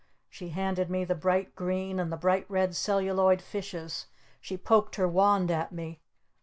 She 0.31 0.49
handed 0.49 0.89
me 0.89 1.05
the 1.05 1.13
Bright 1.13 1.53
Green 1.53 1.99
and 1.99 2.11
the 2.11 2.17
Bright 2.17 2.49
Red 2.49 2.75
Celluloid 2.75 3.39
fishes. 3.39 4.07
She 4.39 4.57
poked 4.57 4.95
her 4.95 5.07
wand 5.07 5.51
at 5.51 5.71
me. 5.71 6.01